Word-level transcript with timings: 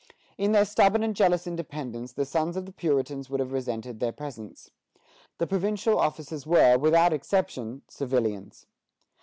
In 0.35 0.51
their 0.51 0.65
stubborn 0.65 1.03
and 1.03 1.15
jealous 1.15 1.45
independence, 1.45 2.13
the 2.13 2.25
sons 2.25 2.57
of 2.57 2.65
the 2.65 2.71
Puritans 2.71 3.29
would 3.29 3.39
have 3.39 3.51
resented 3.51 3.99
their 3.99 4.11
presence. 4.11 4.71
The 5.37 5.45
provincial 5.45 5.99
officers 5.99 6.47
were, 6.47 6.75
without 6.79 7.13
exception, 7.13 7.83
civilians. 7.87 8.65